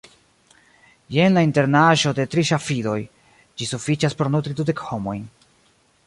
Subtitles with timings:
[1.15, 2.97] Jen la internaĵo de tri ŝafidoj:
[3.61, 5.29] ĝi sufiĉas por nutri dudek homojn.